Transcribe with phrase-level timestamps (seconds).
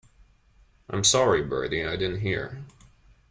[0.89, 2.65] I'm sorry, Bertie, I didn't hear.